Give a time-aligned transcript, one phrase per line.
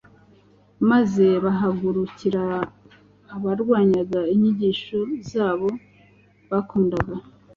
[0.89, 2.43] maze bahagurukira
[3.35, 4.99] abarwanyaga inyigisho
[5.31, 5.69] zabo
[6.49, 7.15] bakundaga.